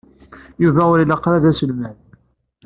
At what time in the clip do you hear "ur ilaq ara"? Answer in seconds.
0.91-1.43